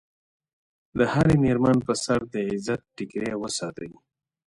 [0.97, 3.91] د هرې مېرمنې په سر د عزت ټیکری وساتئ.